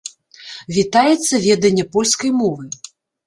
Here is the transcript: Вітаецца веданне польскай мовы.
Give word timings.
Вітаецца 0.77 1.41
веданне 1.45 1.85
польскай 1.97 2.31
мовы. 2.41 2.63